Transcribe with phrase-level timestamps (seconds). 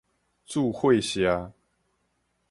[0.47, 1.53] 注血射